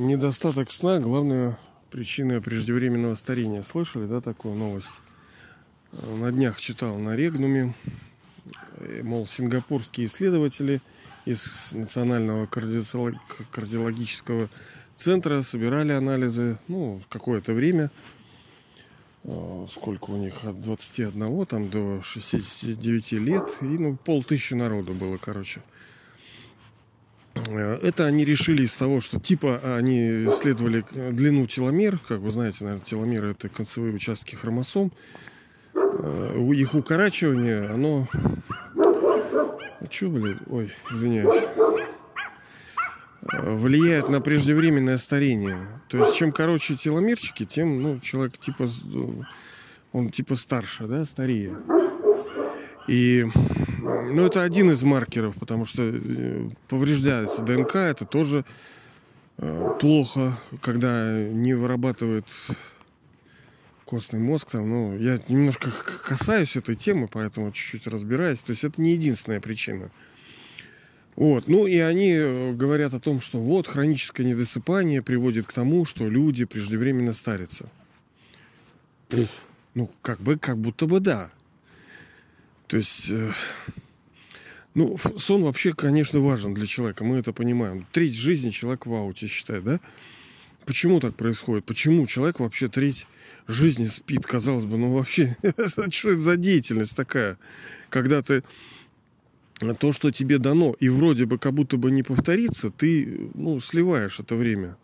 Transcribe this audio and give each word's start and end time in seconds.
Недостаток 0.00 0.70
сна– 0.70 0.98
главная 0.98 1.58
причина 1.90 2.40
преждевременного 2.40 3.14
старения. 3.16 3.62
Слышали, 3.62 4.06
да, 4.06 4.22
такую 4.22 4.54
новость? 4.54 5.02
На 5.92 6.32
днях 6.32 6.58
читал 6.58 6.96
на 6.96 7.14
Регнуме, 7.14 7.74
э, 8.78 9.02
мол, 9.02 9.26
сингапурские 9.26 10.06
исследователи 10.06 10.80
из 11.26 11.72
Национального 11.72 12.46
кардиологического 12.46 14.48
центра 14.96 15.42
собирали 15.42 15.92
анализы, 15.92 16.56
ну, 16.66 17.02
какое-то 17.10 17.52
время, 17.52 17.90
э, 19.24 19.66
сколько 19.70 20.12
у 20.12 20.16
них, 20.16 20.44
от 20.44 20.62
21 20.62 21.44
там, 21.44 21.68
до 21.68 22.00
69 22.02 23.18
лет, 23.18 23.54
и, 23.60 23.66
ну, 23.66 23.98
полтысячи 23.98 24.54
народу 24.54 24.94
было, 24.94 25.18
короче. 25.18 25.60
Э, 27.34 27.78
это 27.82 28.06
они 28.06 28.24
решили 28.24 28.64
из 28.64 28.76
того, 28.76 29.00
что 29.00 29.18
типа 29.20 29.60
они 29.76 30.26
исследовали 30.26 30.84
длину 31.12 31.46
теломер, 31.46 31.98
как 32.08 32.20
вы 32.20 32.30
знаете, 32.30 32.64
наверное, 32.64 32.84
теломеры 32.84 33.30
это 33.30 33.48
концевые 33.48 33.94
участки 33.94 34.34
хромосом. 34.34 34.92
Э, 35.74 36.50
их 36.54 36.74
укорачивание, 36.74 37.68
оно... 37.68 38.08
Че, 39.88 40.08
блин? 40.08 40.38
Ой, 40.46 40.72
извиняюсь. 40.92 41.44
Э, 43.32 43.54
влияет 43.56 44.08
на 44.08 44.20
преждевременное 44.20 44.98
старение. 44.98 45.58
То 45.88 45.98
есть, 45.98 46.16
чем 46.16 46.32
короче 46.32 46.76
теломерчики, 46.76 47.44
тем, 47.44 47.82
ну, 47.82 48.00
человек 48.00 48.38
типа... 48.38 48.66
Он 49.92 50.10
типа 50.10 50.36
старше, 50.36 50.86
да, 50.86 51.04
старее. 51.04 51.56
И 52.90 53.24
ну, 53.82 54.26
это 54.26 54.42
один 54.42 54.72
из 54.72 54.82
маркеров, 54.82 55.36
потому 55.36 55.64
что 55.64 55.84
э, 55.84 56.48
повреждается 56.66 57.42
ДНК, 57.42 57.76
это 57.76 58.04
тоже 58.04 58.44
э, 59.38 59.70
плохо, 59.78 60.36
когда 60.60 61.22
не 61.22 61.54
вырабатывает 61.54 62.26
костный 63.84 64.18
мозг. 64.18 64.50
Там, 64.50 64.68
ну, 64.68 64.98
я 64.98 65.20
немножко 65.28 65.70
касаюсь 65.70 66.56
этой 66.56 66.74
темы, 66.74 67.06
поэтому 67.06 67.52
чуть-чуть 67.52 67.86
разбираюсь. 67.86 68.42
То 68.42 68.50
есть 68.50 68.64
это 68.64 68.82
не 68.82 68.94
единственная 68.94 69.40
причина. 69.40 69.92
Вот. 71.14 71.46
Ну 71.46 71.68
и 71.68 71.78
они 71.78 72.10
э, 72.12 72.52
говорят 72.54 72.92
о 72.92 72.98
том, 72.98 73.20
что 73.20 73.38
вот 73.38 73.68
хроническое 73.68 74.26
недосыпание 74.26 75.00
приводит 75.00 75.46
к 75.46 75.52
тому, 75.52 75.84
что 75.84 76.08
люди 76.08 76.44
преждевременно 76.44 77.12
старятся. 77.12 77.70
Ну, 79.74 79.88
как 80.02 80.20
бы, 80.20 80.36
как 80.40 80.58
будто 80.58 80.86
бы 80.86 80.98
да. 80.98 81.30
То 82.70 82.76
есть, 82.76 83.10
э, 83.10 83.32
ну, 84.74 84.96
сон 85.16 85.42
вообще, 85.42 85.72
конечно, 85.72 86.20
важен 86.20 86.54
для 86.54 86.68
человека, 86.68 87.02
мы 87.02 87.16
это 87.16 87.32
понимаем. 87.32 87.84
Треть 87.90 88.14
жизни 88.14 88.50
человек 88.50 88.86
в 88.86 88.94
ауте 88.94 89.26
считает, 89.26 89.64
да? 89.64 89.80
Почему 90.66 91.00
так 91.00 91.16
происходит? 91.16 91.64
Почему 91.64 92.06
человек 92.06 92.38
вообще 92.38 92.68
треть 92.68 93.08
жизни 93.48 93.86
спит, 93.86 94.24
казалось 94.24 94.66
бы, 94.66 94.78
ну 94.78 94.92
вообще, 94.92 95.36
что 95.66 95.82
это 95.82 96.20
за 96.20 96.36
деятельность 96.36 96.94
такая, 96.94 97.38
когда 97.88 98.22
ты 98.22 98.44
то, 99.80 99.90
что 99.90 100.12
тебе 100.12 100.38
дано, 100.38 100.76
и 100.78 100.88
вроде 100.88 101.26
бы 101.26 101.38
как 101.38 101.54
будто 101.54 101.76
бы 101.76 101.90
не 101.90 102.04
повторится, 102.04 102.70
ты, 102.70 103.30
ну, 103.34 103.58
сливаешь 103.58 104.20
это 104.20 104.36
время. 104.36 104.76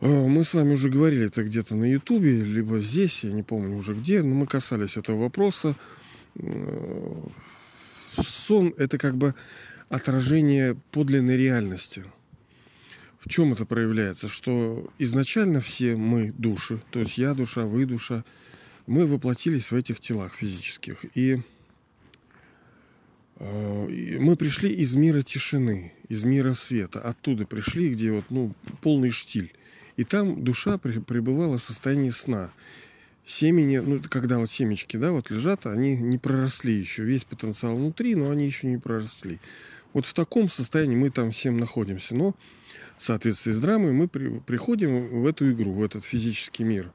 А, 0.00 0.06
мы 0.08 0.42
с 0.42 0.54
вами 0.54 0.72
уже 0.72 0.90
говорили 0.90 1.26
это 1.26 1.44
где-то 1.44 1.76
на 1.76 1.84
Ютубе, 1.84 2.42
либо 2.42 2.80
здесь, 2.80 3.22
я 3.22 3.30
не 3.30 3.44
помню 3.44 3.76
уже 3.76 3.94
где, 3.94 4.24
но 4.24 4.34
мы 4.34 4.48
касались 4.48 4.96
этого 4.96 5.22
вопроса. 5.22 5.76
Сон– 8.22 8.74
это 8.78 8.98
как 8.98 9.16
бы 9.16 9.34
отражение 9.88 10.76
подлинной 10.90 11.36
реальности. 11.36 12.04
В 13.18 13.28
чем 13.28 13.52
это 13.52 13.64
проявляется? 13.64 14.28
Что 14.28 14.88
изначально 14.98 15.60
все 15.60 15.96
мы 15.96 16.32
души, 16.32 16.80
то 16.90 17.00
есть 17.00 17.18
я 17.18 17.34
душа, 17.34 17.64
вы 17.66 17.84
душа, 17.84 18.24
мы 18.86 19.06
воплотились 19.06 19.72
в 19.72 19.74
этих 19.74 19.98
телах 19.98 20.34
физических. 20.34 21.04
И 21.16 21.40
э, 23.36 24.18
мы 24.20 24.36
пришли 24.36 24.72
из 24.72 24.94
мира 24.94 25.22
тишины, 25.22 25.92
из 26.08 26.22
мира 26.22 26.54
света. 26.54 27.00
Оттуда 27.00 27.46
пришли, 27.46 27.90
где 27.90 28.12
вот, 28.12 28.26
ну, 28.30 28.54
полный 28.80 29.10
штиль. 29.10 29.52
И 29.96 30.04
там 30.04 30.44
душа 30.44 30.78
пребывала 30.78 31.58
в 31.58 31.64
состоянии 31.64 32.10
сна 32.10 32.52
семени, 33.26 33.78
ну, 33.78 34.00
когда 34.08 34.38
вот 34.38 34.50
семечки, 34.50 34.96
да, 34.96 35.10
вот 35.10 35.30
лежат, 35.30 35.66
они 35.66 35.96
не 35.96 36.16
проросли 36.16 36.72
еще. 36.72 37.02
Весь 37.02 37.24
потенциал 37.24 37.76
внутри, 37.76 38.14
но 38.14 38.30
они 38.30 38.46
еще 38.46 38.68
не 38.68 38.78
проросли. 38.78 39.40
Вот 39.92 40.06
в 40.06 40.14
таком 40.14 40.48
состоянии 40.48 40.94
мы 40.96 41.10
там 41.10 41.32
всем 41.32 41.56
находимся. 41.56 42.14
Но 42.14 42.34
в 42.96 43.02
соответствии 43.02 43.50
с 43.50 43.60
драмой 43.60 43.92
мы 43.92 44.08
при, 44.08 44.38
приходим 44.38 45.22
в 45.22 45.26
эту 45.26 45.50
игру, 45.50 45.72
в 45.72 45.82
этот 45.82 46.04
физический 46.04 46.62
мир. 46.62 46.92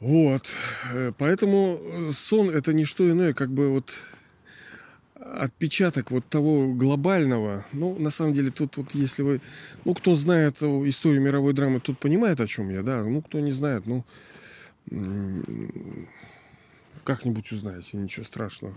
Вот. 0.00 0.48
Э, 0.92 1.12
поэтому 1.16 2.10
сон 2.10 2.50
это 2.50 2.72
не 2.72 2.84
что 2.84 3.08
иное, 3.08 3.34
как 3.34 3.52
бы 3.52 3.68
вот 3.68 3.92
отпечаток 5.22 6.10
вот 6.10 6.26
того 6.28 6.72
глобального. 6.72 7.64
Ну, 7.72 7.98
на 7.98 8.10
самом 8.10 8.32
деле, 8.32 8.50
тут 8.50 8.76
вот 8.76 8.94
если 8.94 9.22
вы... 9.22 9.40
Ну, 9.84 9.94
кто 9.94 10.14
знает 10.16 10.62
историю 10.62 11.22
мировой 11.22 11.52
драмы, 11.52 11.80
тут 11.80 11.98
понимает, 11.98 12.40
о 12.40 12.46
чем 12.46 12.70
я, 12.70 12.82
да. 12.82 13.04
Ну, 13.04 13.22
кто 13.22 13.40
не 13.40 13.52
знает, 13.52 13.86
ну... 13.86 14.04
Как-нибудь 17.04 17.50
узнаете, 17.52 17.96
ничего 17.96 18.24
страшного. 18.24 18.76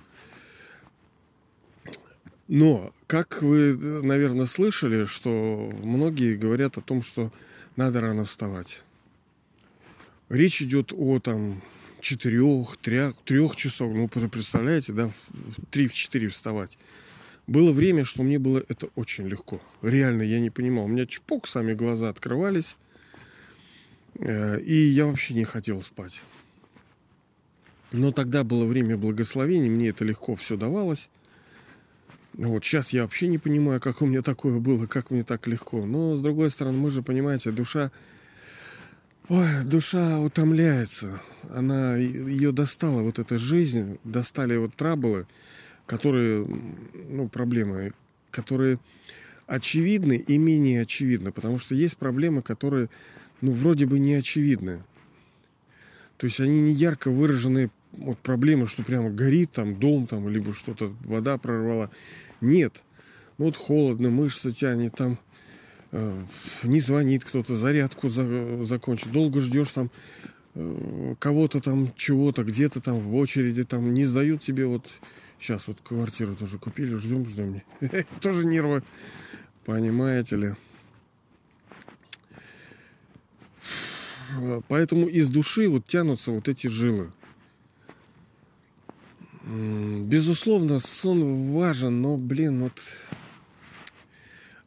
Но, 2.47 2.93
как 3.07 3.41
вы, 3.41 3.75
наверное, 4.03 4.45
слышали, 4.45 5.05
что 5.05 5.71
многие 5.83 6.35
говорят 6.35 6.77
о 6.77 6.81
том, 6.81 7.01
что 7.01 7.31
надо 7.75 8.01
рано 8.01 8.23
вставать. 8.25 8.83
Речь 10.29 10.61
идет 10.61 10.91
о 10.93 11.19
там 11.19 11.61
четырех, 12.05 12.77
трех, 12.77 13.15
трех 13.25 13.55
часов. 13.55 13.91
Ну, 13.95 14.07
представляете, 14.07 14.93
да, 14.93 15.09
в 15.29 15.65
три, 15.71 15.87
в 15.87 15.93
четыре 15.93 16.27
вставать. 16.27 16.77
Было 17.47 17.71
время, 17.71 18.05
что 18.05 18.21
мне 18.21 18.37
было 18.37 18.63
это 18.67 18.89
очень 18.93 19.27
легко. 19.27 19.59
Реально, 19.81 20.21
я 20.21 20.39
не 20.39 20.51
понимал. 20.51 20.85
У 20.85 20.87
меня 20.87 21.07
чпок, 21.07 21.47
сами 21.47 21.73
глаза 21.73 22.09
открывались. 22.09 22.77
Э, 24.19 24.59
и 24.61 24.75
я 24.75 25.07
вообще 25.07 25.33
не 25.33 25.45
хотел 25.45 25.81
спать. 25.81 26.21
Но 27.91 28.11
тогда 28.11 28.43
было 28.43 28.65
время 28.65 28.97
благословений, 28.97 29.69
мне 29.69 29.89
это 29.89 30.05
легко 30.05 30.35
все 30.35 30.57
давалось. 30.57 31.09
Вот 32.33 32.63
сейчас 32.63 32.93
я 32.93 33.01
вообще 33.01 33.27
не 33.27 33.39
понимаю, 33.39 33.81
как 33.81 34.03
у 34.03 34.05
меня 34.05 34.21
такое 34.21 34.59
было, 34.59 34.85
как 34.85 35.09
мне 35.09 35.23
так 35.23 35.47
легко. 35.47 35.85
Но, 35.85 36.15
с 36.15 36.21
другой 36.21 36.51
стороны, 36.51 36.77
мы 36.77 36.91
же, 36.91 37.01
понимаете, 37.01 37.49
душа 37.49 37.91
Ой, 39.27 39.63
душа 39.65 40.19
утомляется. 40.19 41.19
Она 41.49 41.97
ее 41.97 42.51
достала, 42.51 43.01
вот 43.01 43.17
эта 43.17 43.39
жизнь, 43.39 43.97
достали 44.03 44.55
вот 44.55 44.75
траблы, 44.75 45.25
которые, 45.87 46.45
ну, 47.09 47.27
проблемы, 47.27 47.93
которые 48.29 48.77
очевидны 49.47 50.17
и 50.17 50.37
менее 50.37 50.81
очевидны, 50.81 51.31
потому 51.31 51.57
что 51.57 51.73
есть 51.73 51.97
проблемы, 51.97 52.43
которые, 52.43 52.89
ну, 53.41 53.51
вроде 53.51 53.87
бы 53.87 53.97
не 53.97 54.13
очевидны. 54.13 54.83
То 56.17 56.27
есть 56.27 56.39
они 56.39 56.61
не 56.61 56.73
ярко 56.73 57.09
выраженные 57.09 57.71
вот 57.93 58.19
проблемы, 58.19 58.67
что 58.67 58.83
прямо 58.83 59.09
горит 59.09 59.53
там 59.53 59.79
дом, 59.79 60.05
там, 60.05 60.29
либо 60.29 60.53
что-то, 60.53 60.95
вода 61.03 61.39
прорвала. 61.39 61.89
Нет. 62.41 62.83
Ну, 63.39 63.45
вот 63.45 63.57
холодно, 63.57 64.11
мышцы 64.11 64.51
тянет, 64.51 64.93
там 64.93 65.17
не 66.63 66.79
звонит 66.79 67.23
кто-то, 67.23 67.55
зарядку 67.55 68.09
за, 68.09 68.63
закончит, 68.63 69.11
долго 69.11 69.39
ждешь 69.39 69.71
там 69.71 69.91
э, 70.55 71.15
кого-то 71.19 71.61
там, 71.61 71.93
чего-то, 71.95 72.43
где-то 72.43 72.81
там 72.81 72.99
в 72.99 73.15
очереди, 73.15 73.63
там 73.63 73.93
не 73.93 74.05
сдают 74.05 74.41
тебе 74.41 74.65
вот 74.65 74.89
сейчас 75.39 75.67
вот 75.67 75.77
квартиру 75.81 76.35
тоже 76.35 76.57
купили, 76.57 76.95
ждем, 76.95 77.25
ждем. 77.25 77.61
Тоже 78.21 78.45
нервы, 78.45 78.83
понимаете 79.65 80.35
ли. 80.37 80.53
Поэтому 84.67 85.07
из 85.07 85.29
души 85.29 85.69
вот 85.69 85.85
тянутся 85.85 86.31
вот 86.31 86.47
эти 86.47 86.67
жилы. 86.67 87.11
Безусловно, 89.45 90.79
сон 90.79 91.51
важен, 91.53 92.01
но, 92.01 92.17
блин, 92.17 92.63
вот 92.63 92.81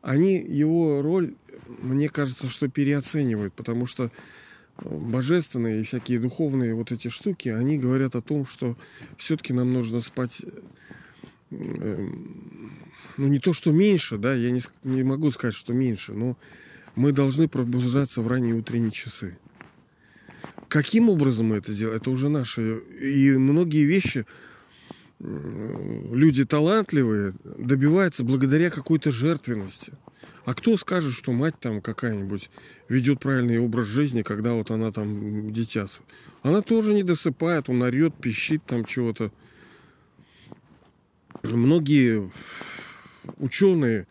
они 0.03 0.37
его 0.37 1.03
роль, 1.03 1.35
мне 1.81 2.09
кажется, 2.09 2.49
что 2.49 2.69
переоценивают, 2.69 3.55
потому 3.55 3.87
что 3.87 4.05
э, 4.05 4.89
божественные 4.89 5.81
и 5.81 5.85
всякие 5.85 6.21
духовные 6.21 6.75
вот 6.75 6.93
эти 6.93 7.09
штуки, 7.09 7.49
они 7.49 7.79
говорят 7.79 8.15
о 8.17 8.23
том, 8.23 8.47
что 8.47 8.77
все-таки 9.17 9.53
нам 9.53 9.73
нужно 9.73 10.01
спать, 10.01 10.43
э, 11.51 12.09
ну 13.17 13.29
не 13.29 13.39
то, 13.39 13.53
что 13.53 13.73
меньше, 13.73 14.19
да, 14.19 14.35
я 14.35 14.51
не, 14.51 14.61
не 14.85 15.03
могу 15.03 15.31
сказать, 15.31 15.55
что 15.55 15.73
меньше, 15.73 16.15
но 16.15 16.37
мы 16.95 17.13
должны 17.13 17.49
пробуждаться 17.49 18.23
в 18.23 18.29
ранние 18.29 18.55
утренние 18.55 18.91
часы. 18.91 19.39
Каким 20.69 21.09
образом 21.09 21.47
мы 21.47 21.57
это 21.57 21.73
сделаем, 21.73 21.97
это 21.97 22.11
уже 22.11 22.29
наши. 22.29 22.79
И 23.01 23.31
многие 23.33 23.85
вещи 23.85 24.27
люди 25.21 26.45
талантливые 26.45 27.35
добиваются 27.59 28.25
благодаря 28.25 28.71
какой-то 28.71 29.11
жертвенности. 29.11 29.93
А 30.45 30.55
кто 30.55 30.77
скажет, 30.77 31.13
что 31.13 31.33
мать 31.33 31.59
там 31.61 31.83
какая-нибудь 31.83 32.51
ведет 32.89 33.21
правильный 33.21 33.59
образ 33.59 33.87
жизни, 33.87 34.23
когда 34.23 34.55
вот 34.55 34.71
она 34.71 34.93
там 34.93 35.53
дитя? 35.53 35.87
Она 36.43 36.63
тоже 36.63 36.95
не 36.95 37.03
досыпает, 37.03 37.69
он 37.69 37.83
орет, 37.83 38.15
пищит 38.15 38.65
там 38.65 38.85
чего-то. 38.85 39.31
Многие 41.43 42.31
ученые, 43.37 44.07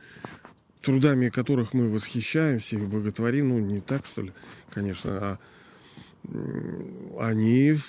трудами 0.82 1.30
которых 1.30 1.74
мы 1.74 1.90
восхищаемся 1.90 2.78
и 2.78 2.86
боготворим, 2.86 3.50
ну 3.50 3.60
не 3.60 3.82
так, 3.82 4.06
что 4.06 4.22
ли, 4.22 4.34
конечно, 4.70 5.18
а 5.18 5.40
они, 7.20 7.80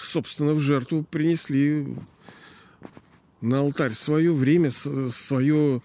собственно, 0.00 0.54
в 0.54 0.60
жертву 0.60 1.04
принесли 1.04 1.96
на 3.44 3.60
алтарь 3.60 3.94
свое 3.94 4.32
время, 4.32 4.70
свое 4.70 5.82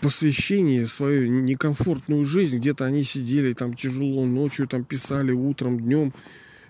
посвящение, 0.00 0.86
свою 0.86 1.28
некомфортную 1.28 2.24
жизнь. 2.24 2.58
Где-то 2.58 2.84
они 2.84 3.04
сидели 3.04 3.52
там 3.52 3.74
тяжело, 3.74 4.26
ночью 4.26 4.66
там 4.66 4.84
писали, 4.84 5.32
утром, 5.32 5.80
днем 5.80 6.12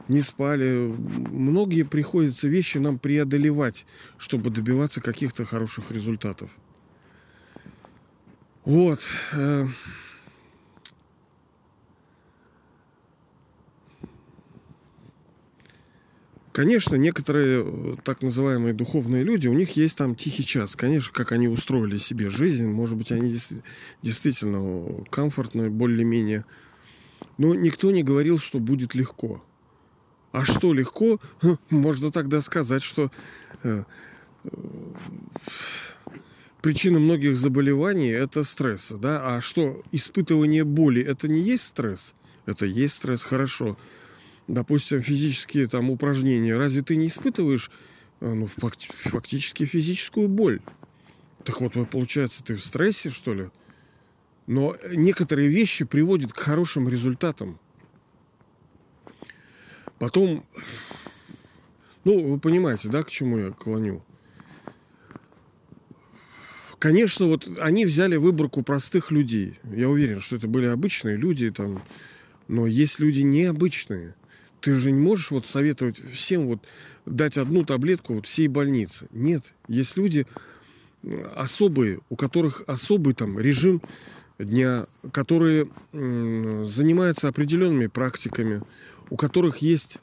не 0.08 0.20
спали. 0.20 0.94
Многие 1.30 1.84
приходится 1.84 2.48
вещи 2.48 2.78
нам 2.78 2.98
преодолевать, 2.98 3.86
чтобы 4.18 4.50
добиваться 4.50 5.00
каких-то 5.00 5.44
хороших 5.44 5.90
результатов. 5.90 6.50
Вот. 8.64 9.00
Конечно, 16.52 16.96
некоторые 16.96 17.64
э, 17.64 17.94
так 18.04 18.20
называемые 18.20 18.74
духовные 18.74 19.24
люди, 19.24 19.48
у 19.48 19.54
них 19.54 19.74
есть 19.76 19.96
там 19.96 20.14
тихий 20.14 20.44
час. 20.44 20.76
Конечно, 20.76 21.10
как 21.12 21.32
они 21.32 21.48
устроили 21.48 21.96
себе 21.96 22.28
жизнь, 22.28 22.66
может 22.66 22.96
быть, 22.98 23.10
они 23.10 23.34
действительно 24.02 25.02
комфортно, 25.08 25.70
более-менее. 25.70 26.44
Но 27.38 27.54
никто 27.54 27.90
не 27.90 28.02
говорил, 28.02 28.38
что 28.38 28.58
будет 28.58 28.94
легко. 28.94 29.42
А 30.30 30.44
что 30.44 30.74
легко, 30.74 31.18
можно 31.70 32.12
тогда 32.12 32.42
сказать, 32.42 32.82
что 32.82 33.10
э, 33.62 33.84
э, 34.44 34.48
причина 36.60 36.98
многих 36.98 37.38
заболеваний 37.38 38.10
это 38.10 38.44
стресс, 38.44 38.92
да? 38.92 39.36
А 39.36 39.40
что 39.40 39.82
испытывание 39.90 40.64
боли 40.64 41.02
это 41.02 41.28
не 41.28 41.40
есть 41.40 41.64
стресс? 41.64 42.12
Это 42.44 42.66
есть 42.66 42.94
стресс, 42.94 43.22
хорошо 43.22 43.78
допустим, 44.52 45.00
физические 45.00 45.66
там 45.66 45.90
упражнения, 45.90 46.52
разве 46.54 46.82
ты 46.82 46.94
не 46.96 47.06
испытываешь 47.06 47.70
э, 48.20 48.30
ну, 48.30 48.46
фактически 48.46 49.64
физическую 49.64 50.28
боль? 50.28 50.60
Так 51.42 51.62
вот, 51.62 51.72
получается, 51.88 52.44
ты 52.44 52.54
в 52.54 52.64
стрессе, 52.64 53.08
что 53.08 53.32
ли? 53.32 53.48
Но 54.46 54.76
некоторые 54.90 55.48
вещи 55.48 55.86
приводят 55.86 56.34
к 56.34 56.36
хорошим 56.36 56.86
результатам. 56.86 57.58
Потом, 59.98 60.44
ну, 62.04 62.22
вы 62.32 62.38
понимаете, 62.38 62.88
да, 62.90 63.02
к 63.02 63.08
чему 63.08 63.38
я 63.38 63.50
клоню? 63.52 64.04
Конечно, 66.78 67.24
вот 67.24 67.48
они 67.58 67.86
взяли 67.86 68.16
выборку 68.16 68.62
простых 68.62 69.12
людей. 69.12 69.58
Я 69.64 69.88
уверен, 69.88 70.20
что 70.20 70.36
это 70.36 70.46
были 70.46 70.66
обычные 70.66 71.16
люди, 71.16 71.50
там, 71.50 71.82
но 72.48 72.66
есть 72.66 73.00
люди 73.00 73.22
необычные– 73.22 74.14
ты 74.62 74.74
же 74.74 74.92
не 74.92 75.00
можешь 75.00 75.32
вот 75.32 75.46
советовать 75.46 75.98
всем 76.12 76.46
вот 76.46 76.60
дать 77.04 77.36
одну 77.36 77.64
таблетку 77.64 78.14
вот 78.14 78.26
всей 78.26 78.48
больнице. 78.48 79.08
Нет, 79.10 79.52
есть 79.68 79.96
люди 79.96 80.26
особые, 81.34 82.00
у 82.08 82.16
которых 82.16 82.62
особый 82.68 83.14
там 83.14 83.38
режим 83.38 83.82
дня, 84.38 84.86
которые 85.12 85.68
занимаются 85.92 87.28
определенными 87.28 87.88
практиками, 87.88 88.62
у 89.10 89.16
которых 89.16 89.58
есть 89.58 89.98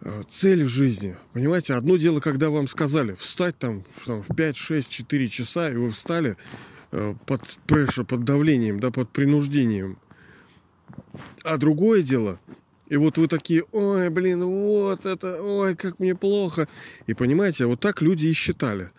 э, 0.00 0.22
цель 0.28 0.64
в 0.64 0.68
жизни. 0.68 1.16
Понимаете, 1.32 1.74
одно 1.74 1.96
дело, 1.96 2.20
когда 2.20 2.50
вам 2.50 2.68
сказали 2.68 3.14
встать 3.16 3.58
там, 3.58 3.84
там 4.06 4.22
в 4.22 4.34
5, 4.34 4.56
6, 4.56 4.88
4 4.88 5.28
часа, 5.28 5.70
и 5.70 5.76
вы 5.76 5.90
встали 5.90 6.36
э, 6.92 7.14
под 7.26 7.42
прессure, 7.66 8.04
под 8.04 8.24
давлением, 8.24 8.80
да, 8.80 8.90
под 8.90 9.10
принуждением. 9.10 9.98
А 11.42 11.58
другое 11.58 12.02
дело, 12.02 12.40
и 12.94 12.96
вот 12.96 13.18
вы 13.18 13.26
такие, 13.26 13.64
ой, 13.72 14.08
блин, 14.08 14.44
вот 14.44 15.04
это, 15.04 15.42
ой, 15.42 15.74
как 15.74 15.98
мне 15.98 16.14
плохо. 16.14 16.68
И 17.08 17.14
понимаете, 17.14 17.66
вот 17.66 17.80
так 17.80 18.00
люди 18.00 18.26
и 18.26 18.32
считали, 18.32 18.92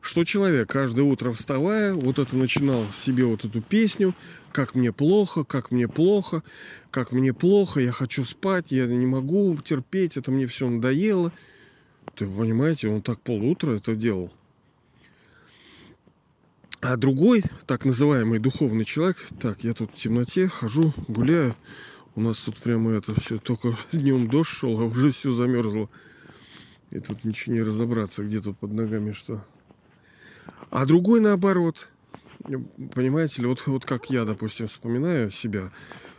что 0.00 0.24
человек 0.24 0.70
каждое 0.70 1.02
утро 1.02 1.32
вставая, 1.32 1.92
вот 1.92 2.18
это 2.18 2.34
начинал 2.34 2.86
себе 2.90 3.26
вот 3.26 3.44
эту 3.44 3.60
песню, 3.60 4.14
как 4.52 4.74
мне 4.74 4.90
плохо, 4.90 5.44
как 5.44 5.70
мне 5.70 5.86
плохо, 5.86 6.42
как 6.90 7.12
мне 7.12 7.34
плохо, 7.34 7.80
я 7.80 7.92
хочу 7.92 8.24
спать, 8.24 8.70
я 8.70 8.86
не 8.86 9.04
могу 9.04 9.54
терпеть, 9.62 10.16
это 10.16 10.30
мне 10.30 10.46
все 10.46 10.70
надоело. 10.70 11.30
Ты 12.14 12.26
понимаете, 12.26 12.88
он 12.88 13.02
так 13.02 13.20
полутра 13.20 13.72
это 13.72 13.94
делал. 13.94 14.32
А 16.80 16.96
другой, 16.96 17.42
так 17.66 17.84
называемый 17.84 18.38
духовный 18.38 18.86
человек, 18.86 19.18
так, 19.38 19.62
я 19.62 19.74
тут 19.74 19.90
в 19.92 19.96
темноте 19.96 20.48
хожу, 20.48 20.94
гуляю, 21.06 21.54
у 22.16 22.20
нас 22.22 22.38
тут 22.40 22.56
прямо 22.56 22.92
это 22.92 23.18
все, 23.20 23.36
только 23.36 23.76
днем 23.92 24.26
дождь 24.28 24.50
шел, 24.50 24.80
а 24.80 24.84
уже 24.84 25.12
все 25.12 25.32
замерзло. 25.32 25.88
И 26.90 26.98
тут 26.98 27.24
ничего 27.24 27.54
не 27.54 27.62
разобраться, 27.62 28.24
где 28.24 28.40
тут 28.40 28.58
под 28.58 28.72
ногами 28.72 29.12
что. 29.12 29.44
А 30.70 30.86
другой 30.86 31.20
наоборот. 31.20 31.88
Понимаете 32.94 33.42
ли, 33.42 33.48
вот, 33.48 33.66
вот 33.66 33.84
как 33.84 34.08
я, 34.08 34.24
допустим, 34.24 34.66
вспоминаю 34.66 35.30
себя, 35.30 35.72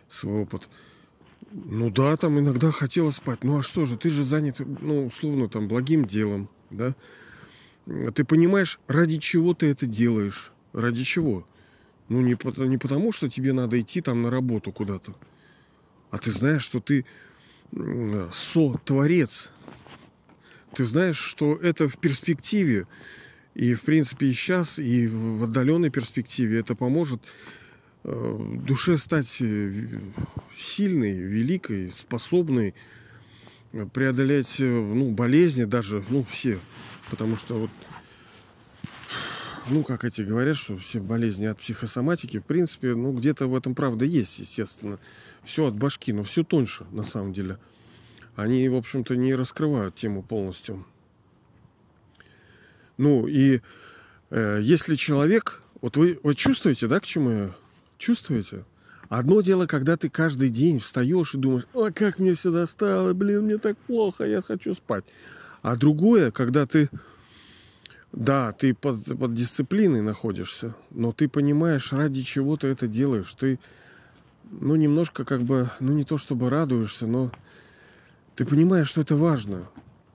свой 0.09 0.41
опыт. 0.41 0.69
Ну 1.51 1.89
да, 1.89 2.15
там 2.17 2.37
иногда 2.37 2.71
хотела 2.71 3.11
спать. 3.11 3.43
Ну 3.43 3.59
а 3.59 3.63
что 3.63 3.85
же, 3.85 3.97
ты 3.97 4.09
же 4.09 4.23
занят, 4.23 4.57
ну, 4.59 5.07
условно, 5.07 5.47
там, 5.47 5.67
благим 5.67 6.05
делом, 6.05 6.49
да? 6.69 6.95
Ты 8.13 8.25
понимаешь, 8.25 8.79
ради 8.87 9.17
чего 9.17 9.53
ты 9.53 9.67
это 9.67 9.87
делаешь? 9.87 10.51
Ради 10.73 11.03
чего? 11.03 11.47
Ну, 12.09 12.21
не, 12.21 12.37
не 12.67 12.77
потому, 12.77 13.11
что 13.13 13.29
тебе 13.29 13.53
надо 13.53 13.79
идти 13.79 14.01
там 14.01 14.21
на 14.21 14.29
работу 14.29 14.71
куда-то 14.71 15.15
а 16.11 16.17
ты 16.17 16.31
знаешь, 16.31 16.63
что 16.63 16.79
ты 16.79 17.05
со-творец. 18.31 19.51
Ты 20.73 20.85
знаешь, 20.85 21.17
что 21.17 21.55
это 21.55 21.89
в 21.89 21.97
перспективе, 21.97 22.87
и 23.55 23.73
в 23.73 23.81
принципе 23.81 24.27
и 24.27 24.33
сейчас, 24.33 24.77
и 24.77 25.07
в 25.07 25.45
отдаленной 25.45 25.89
перспективе 25.89 26.59
это 26.59 26.75
поможет 26.75 27.21
э, 28.03 28.59
душе 28.63 28.97
стать 28.97 29.41
э, 29.41 29.73
сильной, 30.55 31.17
великой, 31.17 31.91
способной 31.91 32.75
преодолеть 33.93 34.59
э, 34.59 34.65
ну, 34.65 35.11
болезни 35.11 35.63
даже, 35.63 36.03
ну, 36.09 36.25
все. 36.29 36.59
Потому 37.09 37.35
что 37.37 37.55
вот 37.55 37.71
ну, 39.69 39.83
как 39.83 40.03
эти 40.05 40.21
говорят, 40.21 40.57
что 40.57 40.77
все 40.77 40.99
болезни 40.99 41.45
от 41.45 41.59
психосоматики, 41.59 42.39
в 42.39 42.43
принципе, 42.43 42.95
ну, 42.95 43.11
где-то 43.13 43.47
в 43.47 43.55
этом 43.55 43.75
правда 43.75 44.05
есть, 44.05 44.39
естественно. 44.39 44.99
Все 45.43 45.65
от 45.65 45.75
башки, 45.75 46.13
но 46.13 46.23
все 46.23 46.43
тоньше, 46.43 46.85
на 46.91 47.03
самом 47.03 47.33
деле. 47.33 47.57
Они, 48.35 48.67
в 48.69 48.75
общем-то, 48.75 49.15
не 49.15 49.33
раскрывают 49.35 49.95
тему 49.95 50.23
полностью. 50.23 50.85
Ну, 52.97 53.27
и 53.27 53.61
э, 54.29 54.59
если 54.61 54.95
человек... 54.95 55.61
Вот 55.81 55.95
вы, 55.95 56.19
вы 56.23 56.33
чувствуете, 56.33 56.87
да, 56.87 56.99
к 56.99 57.05
чему 57.05 57.29
я? 57.29 57.51
Чувствуете? 57.97 58.65
Одно 59.09 59.41
дело, 59.41 59.67
когда 59.67 59.95
ты 59.95 60.09
каждый 60.09 60.49
день 60.49 60.79
встаешь 60.79 61.35
и 61.35 61.37
думаешь, 61.37 61.67
ой, 61.73 61.93
как 61.93 62.19
мне 62.19 62.33
все 62.35 62.51
достало, 62.51 63.13
блин, 63.13 63.43
мне 63.43 63.57
так 63.57 63.77
плохо, 63.77 64.23
я 64.23 64.41
хочу 64.41 64.73
спать. 64.73 65.05
А 65.61 65.75
другое, 65.75 66.31
когда 66.31 66.65
ты 66.65 66.89
да, 68.11 68.51
ты 68.53 68.73
под, 68.73 69.03
под 69.19 69.33
дисциплиной 69.33 70.01
находишься, 70.01 70.75
но 70.91 71.11
ты 71.11 71.27
понимаешь, 71.27 71.91
ради 71.91 72.21
чего 72.21 72.57
ты 72.57 72.67
это 72.67 72.87
делаешь. 72.87 73.33
Ты, 73.33 73.59
ну, 74.49 74.75
немножко 74.75 75.25
как 75.25 75.43
бы, 75.43 75.69
ну, 75.79 75.93
не 75.93 76.03
то 76.03 76.17
чтобы 76.17 76.49
радуешься, 76.49 77.05
но 77.05 77.31
ты 78.35 78.45
понимаешь, 78.45 78.87
что 78.87 79.01
это 79.01 79.15
важно, 79.15 79.67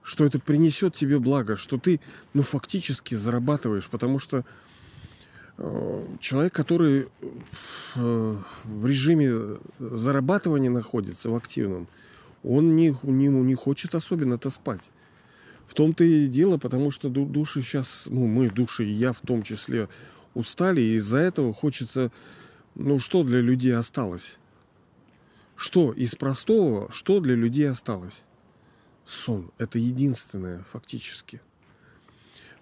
что 0.03 0.25
это 0.25 0.39
принесет 0.39 0.95
тебе 0.95 1.19
благо, 1.19 1.57
что 1.57 1.79
ты, 1.79 2.01
ну, 2.35 2.43
фактически 2.43 3.15
зарабатываешь, 3.15 3.89
потому 3.89 4.19
что 4.19 4.45
э, 5.59 6.07
человек, 6.19 6.55
который 6.55 7.09
э, 7.95 8.37
в 8.65 8.87
режиме 8.87 9.59
зарабатывания 9.79 10.71
находится, 10.71 11.29
в 11.29 11.37
активном, 11.37 11.89
он 12.43 12.75
не, 12.75 12.97
не, 13.03 13.29
не 13.29 13.55
хочет 13.55 13.95
особенно 13.95 14.35
это 14.35 14.51
спать. 14.51 14.91
В 15.67 15.75
том-то 15.75 16.05
и 16.05 16.27
дело, 16.27 16.59
потому 16.59 16.91
что 16.91 17.09
души 17.09 17.63
сейчас, 17.63 18.05
ну, 18.07 18.27
мы 18.27 18.51
души, 18.51 18.85
и 18.85 18.93
я 18.93 19.13
в 19.13 19.21
том 19.21 19.43
числе, 19.43 19.89
устали, 20.35 20.81
и 20.81 20.97
из-за 20.97 21.19
этого 21.19 21.55
хочется, 21.55 22.11
ну, 22.75 22.99
что 22.99 23.23
для 23.23 23.41
людей 23.41 23.75
осталось? 23.75 24.39
Что 25.57 25.93
из 25.93 26.15
простого, 26.15 26.91
что 26.93 27.21
для 27.21 27.35
людей 27.35 27.69
осталось? 27.69 28.25
Сон. 29.05 29.51
Это 29.59 29.79
единственное, 29.79 30.65
фактически. 30.73 31.41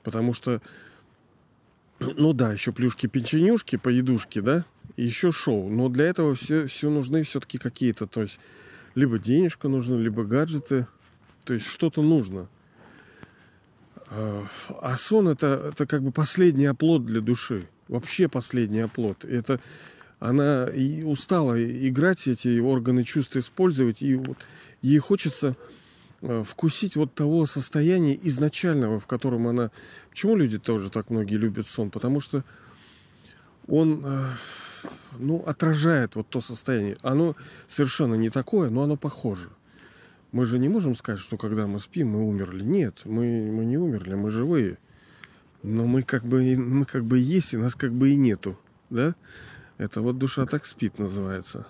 Потому 0.02 0.32
что 0.32 0.60
Ну 2.00 2.32
да, 2.32 2.52
еще 2.52 2.72
плюшки-печенюшки, 2.72 3.76
поедушки, 3.76 4.40
да, 4.40 4.64
еще 4.96 5.32
шоу. 5.32 5.68
Но 5.68 5.90
для 5.90 6.06
этого 6.06 6.34
все, 6.34 6.66
все 6.66 6.88
нужны 6.88 7.22
все-таки 7.24 7.58
какие-то, 7.58 8.06
то 8.06 8.22
есть 8.22 8.40
либо 8.94 9.18
денежка 9.18 9.68
нужна, 9.68 9.96
либо 9.98 10.24
гаджеты, 10.24 10.86
то 11.44 11.52
есть 11.54 11.66
что-то 11.66 12.02
нужно. 12.02 12.48
А, 14.10 14.96
сон 14.96 15.28
это, 15.28 15.72
это 15.72 15.86
как 15.86 16.02
бы 16.02 16.10
последний 16.10 16.66
оплот 16.66 17.06
для 17.06 17.20
души. 17.20 17.68
Вообще 17.88 18.28
последний 18.28 18.80
оплот. 18.80 19.24
Это 19.24 19.60
она 20.18 20.66
и 20.66 21.02
устала 21.02 21.56
играть 21.62 22.28
эти 22.28 22.58
органы 22.58 23.04
чувств 23.04 23.36
использовать, 23.36 24.02
и 24.02 24.16
вот 24.16 24.36
ей 24.82 24.98
хочется 24.98 25.56
э, 26.20 26.44
вкусить 26.46 26.96
вот 26.96 27.14
того 27.14 27.46
состояния 27.46 28.18
изначального, 28.24 29.00
в 29.00 29.06
котором 29.06 29.46
она... 29.46 29.70
Почему 30.10 30.36
люди 30.36 30.58
тоже 30.58 30.90
так 30.90 31.08
многие 31.08 31.36
любят 31.36 31.66
сон? 31.66 31.90
Потому 31.90 32.20
что 32.20 32.44
он, 33.66 34.02
э, 34.04 34.24
ну, 35.18 35.42
отражает 35.46 36.16
вот 36.16 36.28
то 36.28 36.40
состояние. 36.40 36.96
Оно 37.02 37.34
совершенно 37.66 38.14
не 38.14 38.28
такое, 38.28 38.70
но 38.70 38.82
оно 38.82 38.96
похоже. 38.96 39.48
Мы 40.32 40.46
же 40.46 40.58
не 40.58 40.68
можем 40.68 40.94
сказать, 40.94 41.20
что 41.20 41.36
когда 41.36 41.66
мы 41.66 41.80
спим, 41.80 42.10
мы 42.10 42.28
умерли. 42.28 42.62
Нет, 42.62 43.02
мы, 43.04 43.50
мы 43.52 43.64
не 43.64 43.78
умерли, 43.78 44.14
мы 44.14 44.30
живые. 44.30 44.78
Но 45.62 45.86
мы 45.86 46.02
как 46.02 46.24
бы, 46.24 46.56
мы 46.56 46.84
как 46.84 47.04
бы 47.04 47.18
есть, 47.18 47.54
и 47.54 47.56
нас 47.56 47.74
как 47.74 47.92
бы 47.92 48.10
и 48.10 48.16
нету. 48.16 48.58
Да? 48.90 49.14
Это 49.78 50.00
вот 50.00 50.18
душа 50.18 50.46
так 50.46 50.66
спит 50.66 50.98
называется. 50.98 51.66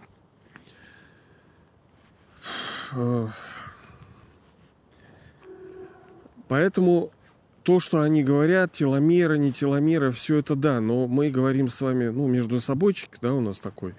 Поэтому 6.49 7.13
то, 7.63 7.79
что 7.79 8.01
они 8.01 8.25
говорят, 8.25 8.73
теломеры, 8.73 9.39
не 9.39 9.53
теломеры, 9.53 10.11
все 10.13 10.39
это 10.39 10.57
да, 10.57 10.81
но 10.81 11.07
мы 11.07 11.31
говорим 11.31 11.69
с 11.69 11.81
вами, 11.81 12.09
ну, 12.09 12.27
между 12.27 12.61
собойчик, 12.61 13.19
да, 13.23 13.33
у 13.33 13.41
нас 13.41 13.61
такой. 13.61 13.95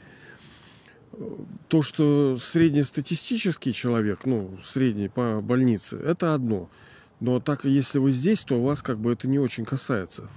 То, 1.67 1.81
что 1.81 2.37
среднестатистический 2.37 3.73
человек, 3.73 4.25
ну, 4.25 4.57
средний 4.63 5.09
по 5.09 5.41
больнице, 5.41 5.97
это 5.97 6.33
одно. 6.33 6.69
Но 7.19 7.39
так, 7.39 7.65
если 7.65 7.99
вы 7.99 8.11
здесь, 8.11 8.43
то 8.43 8.61
вас 8.61 8.81
как 8.81 8.99
бы 8.99 9.11
это 9.11 9.27
не 9.27 9.39
очень 9.39 9.65
касается. 9.65 10.27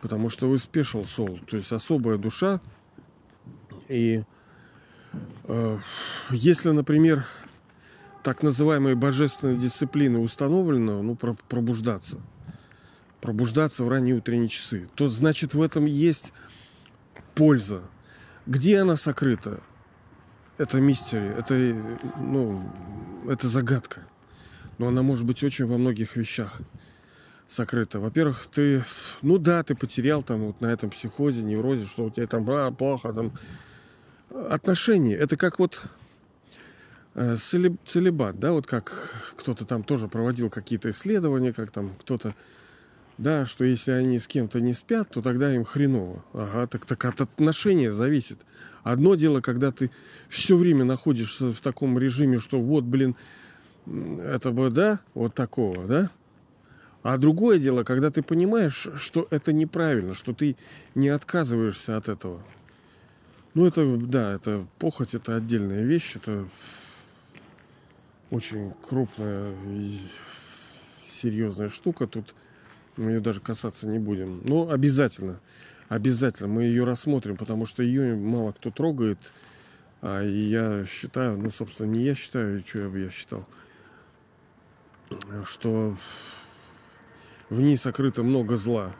Потому 0.00 0.28
что 0.28 0.48
вы 0.48 0.56
special 0.56 1.04
soul, 1.04 1.44
то 1.46 1.56
есть 1.56 1.72
особая 1.72 2.18
душа, 2.18 2.60
и 3.88 4.22
э, 5.44 5.78
если, 6.30 6.70
например, 6.70 7.24
так 8.22 8.42
называемые 8.42 8.96
божественные 8.96 9.58
дисциплины 9.58 10.18
установлена, 10.18 11.02
ну, 11.02 11.14
про 11.14 11.34
пробуждаться, 11.48 12.20
пробуждаться 13.20 13.84
в 13.84 13.88
ранние 13.88 14.16
утренние 14.16 14.48
часы, 14.48 14.88
то 14.94 15.08
значит 15.08 15.54
в 15.54 15.62
этом 15.62 15.86
есть 15.86 16.32
польза. 17.34 17.82
Где 18.46 18.78
она 18.80 18.96
сокрыта? 18.96 19.60
Это 20.56 20.78
мистери, 20.78 21.36
это, 21.36 21.54
ну, 22.16 22.62
это 23.28 23.48
загадка. 23.48 24.02
Но 24.78 24.88
она 24.88 25.02
может 25.02 25.24
быть 25.24 25.42
очень 25.42 25.66
во 25.66 25.78
многих 25.78 26.16
вещах 26.16 26.60
сокрыта. 27.48 28.00
Во-первых, 28.00 28.46
ты, 28.52 28.84
ну 29.22 29.38
да, 29.38 29.62
ты 29.62 29.74
потерял 29.74 30.22
там 30.22 30.46
вот 30.46 30.60
на 30.60 30.66
этом 30.66 30.90
психозе, 30.90 31.42
неврозе, 31.42 31.86
что 31.86 32.04
у 32.04 32.10
тебя 32.10 32.26
там 32.26 32.48
а, 32.50 32.70
плохо, 32.70 33.12
там 33.12 33.32
отношения. 34.50 35.14
Это 35.14 35.36
как 35.36 35.58
вот 35.58 35.82
э, 37.14 37.36
целебат, 37.36 38.38
да, 38.38 38.52
вот 38.52 38.66
как 38.66 39.34
кто-то 39.36 39.64
там 39.64 39.82
тоже 39.82 40.08
проводил 40.08 40.50
какие-то 40.50 40.90
исследования, 40.90 41.52
как 41.52 41.70
там 41.70 41.94
кто-то, 42.00 42.34
да, 43.18 43.46
что 43.46 43.64
если 43.64 43.92
они 43.92 44.18
с 44.18 44.26
кем-то 44.26 44.60
не 44.60 44.72
спят, 44.72 45.10
то 45.10 45.22
тогда 45.22 45.54
им 45.54 45.64
хреново. 45.64 46.24
Ага, 46.32 46.66
так, 46.66 46.84
так 46.84 47.04
от 47.04 47.20
отношения 47.20 47.92
зависит. 47.92 48.40
Одно 48.82 49.14
дело, 49.14 49.40
когда 49.40 49.72
ты 49.72 49.90
все 50.28 50.56
время 50.56 50.84
находишься 50.84 51.52
в 51.52 51.60
таком 51.60 51.98
режиме, 51.98 52.38
что 52.38 52.60
вот, 52.60 52.84
блин, 52.84 53.16
это 53.86 54.50
бы, 54.50 54.70
да, 54.70 55.00
вот 55.14 55.34
такого, 55.34 55.86
да, 55.86 56.10
а 57.04 57.18
другое 57.18 57.58
дело, 57.58 57.84
когда 57.84 58.10
ты 58.10 58.22
понимаешь, 58.22 58.88
что 58.96 59.28
это 59.30 59.52
неправильно, 59.52 60.14
что 60.14 60.32
ты 60.32 60.56
не 60.94 61.10
отказываешься 61.10 61.98
от 61.98 62.08
этого. 62.08 62.42
Ну, 63.52 63.66
это, 63.66 63.96
да, 63.98 64.32
это 64.34 64.66
похоть, 64.78 65.14
это 65.14 65.36
отдельная 65.36 65.84
вещь, 65.84 66.16
это 66.16 66.48
очень 68.30 68.72
крупная 68.82 69.54
и 69.68 70.00
серьезная 71.06 71.68
штука. 71.68 72.06
Тут 72.06 72.34
мы 72.96 73.12
ее 73.12 73.20
даже 73.20 73.40
касаться 73.40 73.86
не 73.86 73.98
будем. 73.98 74.42
Но 74.44 74.70
обязательно, 74.70 75.40
обязательно 75.88 76.48
мы 76.48 76.64
ее 76.64 76.84
рассмотрим, 76.84 77.36
потому 77.36 77.66
что 77.66 77.82
ее 77.82 78.16
мало 78.16 78.52
кто 78.52 78.70
трогает. 78.70 79.18
А 80.02 80.22
я 80.22 80.84
считаю, 80.86 81.38
ну, 81.38 81.50
собственно, 81.50 81.88
не 81.88 82.02
я 82.02 82.14
считаю, 82.14 82.62
что 82.66 82.78
я 82.80 82.88
бы 82.88 83.00
я 83.00 83.10
считал, 83.10 83.46
что 85.44 85.96
в 87.48 87.60
ней 87.60 87.76
сокрыто 87.76 88.22
много 88.22 88.56
зла 88.56 88.94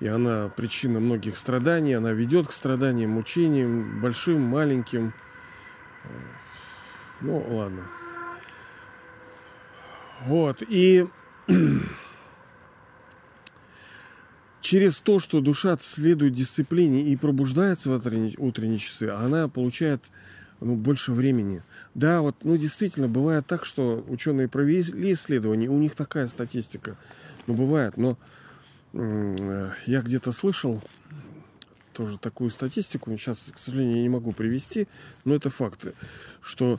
и 0.00 0.06
она 0.06 0.48
причина 0.48 0.98
многих 0.98 1.36
страданий, 1.36 1.92
она 1.92 2.12
ведет 2.12 2.48
к 2.48 2.52
страданиям, 2.52 3.10
мучениям, 3.10 4.00
большим, 4.00 4.40
маленьким. 4.40 5.12
Ну, 7.20 7.44
ладно. 7.50 7.82
Вот, 10.22 10.62
и 10.66 11.06
через 14.70 15.00
то, 15.00 15.18
что 15.18 15.40
душа 15.40 15.76
следует 15.80 16.32
дисциплине 16.32 17.02
и 17.02 17.16
пробуждается 17.16 17.90
в 17.90 17.92
утренние, 17.92 18.36
утренние 18.38 18.78
часы, 18.78 19.08
она 19.08 19.48
получает 19.48 20.00
ну, 20.60 20.76
больше 20.76 21.10
времени. 21.10 21.64
Да, 21.96 22.20
вот, 22.20 22.36
ну, 22.44 22.56
действительно, 22.56 23.08
бывает 23.08 23.44
так, 23.48 23.64
что 23.64 24.04
ученые 24.06 24.46
провели 24.46 25.12
исследования, 25.12 25.68
у 25.68 25.76
них 25.76 25.96
такая 25.96 26.28
статистика. 26.28 26.96
Ну, 27.48 27.54
бывает, 27.54 27.96
но 27.96 28.16
я 28.92 30.02
где-то 30.02 30.30
слышал 30.30 30.80
тоже 31.92 32.16
такую 32.16 32.50
статистику, 32.50 33.10
сейчас, 33.16 33.50
к 33.52 33.58
сожалению, 33.58 33.96
я 33.96 34.02
не 34.02 34.08
могу 34.08 34.30
привести, 34.30 34.86
но 35.24 35.34
это 35.34 35.50
факты, 35.50 35.94
что 36.40 36.78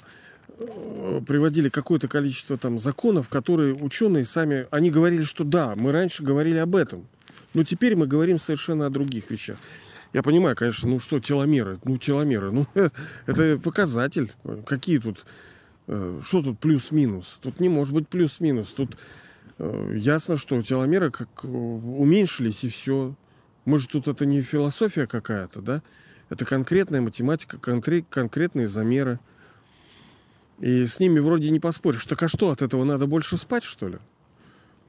э, 0.57 1.21
приводили 1.27 1.67
какое-то 1.67 2.07
количество 2.07 2.57
там 2.57 2.79
законов, 2.79 3.27
которые 3.27 3.75
ученые 3.75 4.23
сами, 4.23 4.67
они 4.71 4.91
говорили, 4.91 5.23
что 5.23 5.43
да, 5.43 5.73
мы 5.75 5.91
раньше 5.91 6.23
говорили 6.23 6.57
об 6.57 6.77
этом, 6.77 7.05
но 7.53 7.63
теперь 7.63 7.95
мы 7.95 8.07
говорим 8.07 8.39
совершенно 8.39 8.85
о 8.85 8.89
других 8.89 9.29
вещах. 9.29 9.57
Я 10.13 10.23
понимаю, 10.23 10.55
конечно, 10.55 10.89
ну 10.89 10.99
что 10.99 11.19
теломеры, 11.19 11.79
ну 11.83 11.97
теломеры, 11.97 12.51
ну 12.51 12.67
это 13.25 13.57
показатель. 13.57 14.31
Какие 14.65 14.97
тут, 14.97 15.25
э, 15.87 16.19
что 16.23 16.41
тут 16.41 16.59
плюс-минус? 16.59 17.39
Тут 17.41 17.59
не 17.59 17.69
может 17.69 17.93
быть 17.93 18.09
плюс-минус. 18.09 18.69
Тут 18.69 18.97
Э, 19.63 19.93
ясно, 19.95 20.37
что 20.37 20.59
теломеры 20.63 21.11
как 21.11 21.29
э, 21.43 21.47
уменьшились 21.47 22.63
и 22.63 22.69
все. 22.69 23.13
Может, 23.65 23.91
тут 23.91 24.07
это 24.07 24.25
не 24.25 24.41
философия 24.41 25.05
какая-то, 25.05 25.61
да? 25.61 25.83
Это 26.29 26.45
конкретная 26.45 27.01
математика, 27.01 27.59
конкретные 27.59 28.67
замеры. 28.67 29.19
И 30.59 30.87
с 30.87 30.99
ними 30.99 31.19
вроде 31.19 31.51
не 31.51 31.59
поспоришь. 31.59 32.05
Так 32.07 32.23
а 32.23 32.27
что, 32.27 32.49
от 32.49 32.63
этого 32.63 32.83
надо 32.85 33.05
больше 33.05 33.37
спать, 33.37 33.63
что 33.63 33.87
ли? 33.87 33.99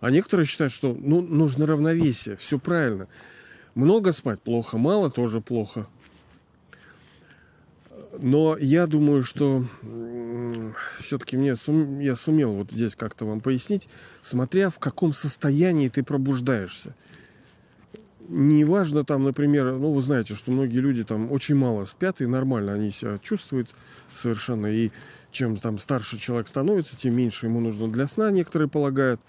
А 0.02 0.10
некоторые 0.10 0.46
считают, 0.46 0.72
что 0.72 0.98
ну, 1.00 1.20
нужно 1.20 1.64
равновесие, 1.64 2.36
все 2.36 2.58
правильно. 2.58 3.06
Много 3.76 4.12
спать 4.12 4.42
плохо, 4.42 4.76
мало 4.76 5.12
тоже 5.12 5.40
плохо. 5.40 5.86
Но 8.18 8.56
я 8.58 8.88
думаю, 8.88 9.22
что 9.22 9.64
все-таки 10.98 11.36
мне 11.36 11.54
сум, 11.54 12.00
я 12.00 12.16
сумел 12.16 12.52
вот 12.52 12.72
здесь 12.72 12.96
как-то 12.96 13.26
вам 13.26 13.40
пояснить, 13.40 13.88
смотря 14.20 14.70
в 14.70 14.80
каком 14.80 15.12
состоянии 15.14 15.88
ты 15.88 16.02
пробуждаешься. 16.02 16.96
Неважно 18.28 19.04
там, 19.04 19.22
например, 19.22 19.76
ну 19.76 19.92
вы 19.92 20.02
знаете, 20.02 20.34
что 20.34 20.50
многие 20.50 20.78
люди 20.78 21.04
там 21.04 21.30
очень 21.30 21.54
мало 21.54 21.84
спят 21.84 22.20
и 22.20 22.26
нормально 22.26 22.74
они 22.74 22.90
себя 22.90 23.18
чувствуют 23.18 23.70
совершенно. 24.12 24.66
И 24.66 24.90
чем 25.30 25.56
там 25.56 25.78
старше 25.78 26.18
человек 26.18 26.48
становится, 26.48 26.96
тем 26.96 27.16
меньше 27.16 27.46
ему 27.46 27.60
нужно 27.60 27.86
для 27.86 28.08
сна, 28.08 28.32
некоторые 28.32 28.68
полагают. 28.68 29.20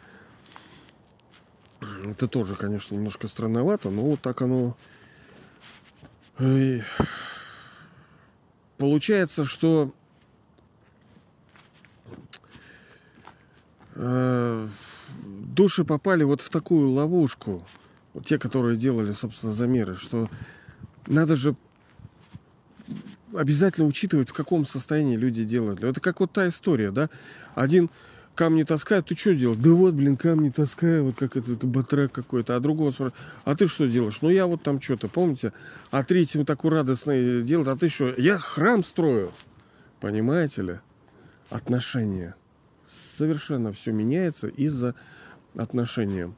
Это 2.04 2.28
тоже, 2.28 2.56
конечно, 2.56 2.96
немножко 2.96 3.28
странновато, 3.28 3.90
но 3.90 4.02
вот 4.02 4.22
так 4.22 4.42
оно 4.42 4.76
получается, 8.78 9.46
что 9.46 9.94
э, 13.96 14.68
души 15.24 15.86
попали 15.86 16.24
вот 16.24 16.42
в 16.42 16.50
такую 16.50 16.90
ловушку, 16.90 17.66
вот 18.14 18.26
те, 18.26 18.38
которые 18.38 18.76
делали, 18.76 19.12
собственно, 19.14 19.54
замеры, 19.54 19.96
что 19.96 20.30
надо 21.08 21.36
же 21.36 21.56
обязательно 23.34 23.88
учитывать, 23.88 24.30
в 24.30 24.34
каком 24.34 24.66
состоянии 24.66 25.16
люди 25.16 25.44
делают. 25.44 25.84
Это 25.84 26.02
как 26.02 26.20
вот 26.20 26.32
та 26.32 26.48
история, 26.48 26.92
да? 26.92 27.10
Один 27.56 27.90
камни 28.36 28.64
таскают, 28.64 29.08
ты 29.08 29.16
что 29.16 29.36
делаешь? 29.36 29.60
Да 29.62 29.72
вот, 29.72 29.94
блин, 29.94 30.18
камни 30.18 30.50
таскаю, 30.50 31.06
вот 31.06 31.16
как 31.16 31.38
этот 31.38 31.64
батрак 31.64 32.12
какой-то. 32.12 32.56
А 32.56 32.60
другого 32.60 32.92
спрашивают, 32.92 33.16
а 33.46 33.56
ты 33.56 33.68
что 33.68 33.88
делаешь? 33.88 34.22
Ну, 34.22 34.30
я 34.30 34.48
вот 34.48 34.64
там 34.64 34.82
что-то, 34.82 35.08
помните? 35.08 35.54
А 35.92 36.04
третьим 36.04 36.46
такой 36.46 36.72
радостный 36.72 37.44
делает, 37.44 37.68
а 37.68 37.76
ты 37.76 37.90
что? 37.90 38.14
Я 38.18 38.38
храм 38.38 38.84
строю. 38.84 39.32
Понимаете 40.00 40.62
ли? 40.62 40.80
Отношения. 41.50 42.36
Совершенно 43.18 43.72
все 43.72 43.92
меняется 43.92 44.48
из-за 44.48 44.96
отношения. 45.56 46.34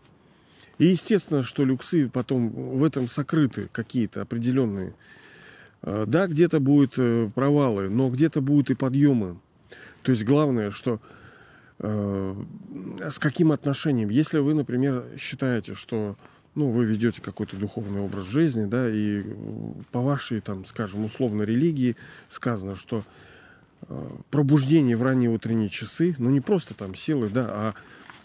И 0.77 0.85
естественно, 0.87 1.41
что 1.41 1.63
люксы 1.63 2.09
потом 2.09 2.49
в 2.49 2.83
этом 2.83 3.07
сокрыты 3.07 3.69
какие-то 3.71 4.21
определенные. 4.21 4.93
А, 5.81 6.05
да, 6.05 6.27
где-то 6.27 6.59
будут 6.59 6.95
э, 6.97 7.29
провалы, 7.33 7.89
но 7.89 8.09
где-то 8.09 8.41
будут 8.41 8.71
и 8.71 8.75
подъемы. 8.75 9.37
То 10.03 10.11
есть 10.11 10.25
главное, 10.25 10.71
что 10.71 10.99
с 11.79 13.19
каким 13.19 13.51
отношением. 13.51 14.09
Если 14.09 14.39
вы, 14.39 14.53
например, 14.53 15.05
считаете, 15.17 15.73
что 15.73 16.15
ну, 16.55 16.71
вы 16.71 16.85
ведете 16.85 17.21
какой-то 17.21 17.57
духовный 17.57 17.99
образ 17.99 18.27
жизни, 18.27 18.65
да, 18.65 18.89
и 18.89 19.23
по 19.91 20.01
вашей, 20.01 20.39
там, 20.39 20.63
скажем, 20.63 21.03
условно 21.03 21.43
религии 21.43 21.97
сказано, 22.29 22.75
что 22.75 23.03
э, 23.89 24.09
пробуждение 24.31 24.95
в 24.95 25.03
ранние 25.03 25.29
утренние 25.29 25.67
часы, 25.67 26.15
ну, 26.17 26.29
не 26.29 26.39
просто 26.39 26.73
там 26.73 26.95
силы, 26.95 27.27
да, 27.27 27.45
а 27.49 27.73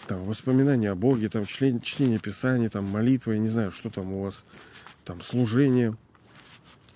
там 0.07 0.23
воспоминания 0.23 0.92
о 0.92 0.95
Боге, 0.95 1.28
там 1.28 1.45
член, 1.45 1.80
чтение 1.80 2.21
Писания, 2.21 2.69
там 2.71 2.85
молитва, 2.85 3.33
я 3.33 3.38
не 3.38 3.49
знаю, 3.49 3.73
что 3.73 3.90
там 3.90 4.12
у 4.12 4.23
вас, 4.23 4.45
там 5.04 5.21
служение. 5.21 5.97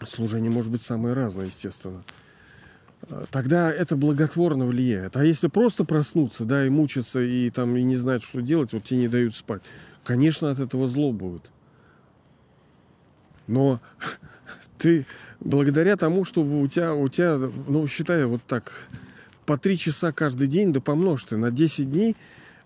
Служение 0.05 0.53
может 0.53 0.71
быть 0.71 0.83
самое 0.83 1.15
разное, 1.15 1.47
естественно 1.47 2.05
тогда 3.31 3.71
это 3.71 3.97
благотворно 3.97 4.67
влияет. 4.67 5.17
А 5.17 5.25
если 5.25 5.49
просто 5.49 5.85
проснуться, 5.85 6.45
да, 6.45 6.67
и 6.67 6.71
мучиться, 6.71 7.21
и 7.21 7.51
там 7.51 7.77
и 7.77 7.83
не 7.83 7.97
знать, 7.97 8.23
что 8.23 8.41
делать, 8.41 8.73
вот 8.73 8.85
тебе 8.85 9.01
не 9.01 9.09
дают 9.09 9.35
спать, 9.35 9.63
конечно, 10.03 10.51
от 10.51 10.61
этого 10.61 10.89
зло 10.89 11.13
будет. 11.13 11.51
Но 13.47 13.81
ты 14.79 15.07
благодаря 15.41 15.97
тому, 15.97 16.25
чтобы 16.25 16.61
у 16.61 16.69
тебя, 16.69 16.95
у 16.95 17.09
тебя, 17.09 17.37
ну, 17.69 17.87
считай, 17.87 18.25
вот 18.25 18.43
так, 18.47 18.73
по 19.47 19.59
три 19.59 19.77
часа 19.77 20.13
каждый 20.13 20.49
день, 20.49 20.73
да 20.73 20.81
помножь 20.81 21.25
ты 21.25 21.37
на 21.37 21.51
10 21.51 21.91
дней, 21.91 22.17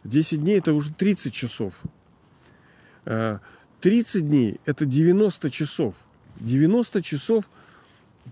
10 0.04 0.40
дней 0.40 0.58
это 0.58 0.72
уже 0.74 0.92
30 0.92 1.32
часов. 1.32 1.74
30 3.04 4.16
а, 4.16 4.20
дней 4.20 4.60
это 4.64 4.84
90 4.84 5.50
часов. 5.50 5.94
90 6.40 7.02
часов 7.02 7.44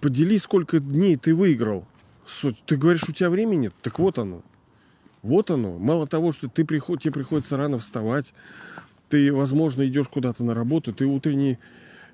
подели, 0.00 0.38
сколько 0.38 0.78
дней 0.78 1.16
ты 1.16 1.34
выиграл. 1.34 1.86
Ты 2.66 2.76
говоришь, 2.76 3.08
у 3.08 3.12
тебя 3.12 3.30
времени? 3.30 3.70
Так 3.82 3.98
вот 3.98 4.18
оно. 4.18 4.42
Вот 5.22 5.50
оно. 5.50 5.78
Мало 5.78 6.06
того, 6.06 6.32
что 6.32 6.48
ты 6.48 6.64
приход, 6.64 7.00
тебе 7.00 7.12
приходится 7.12 7.56
рано 7.56 7.78
вставать, 7.78 8.34
ты, 9.08 9.32
возможно, 9.32 9.86
идешь 9.86 10.08
куда-то 10.08 10.44
на 10.44 10.54
работу, 10.54 10.92
ты 10.92 11.06
утренние 11.06 11.58